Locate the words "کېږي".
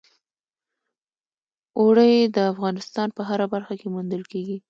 4.31-4.57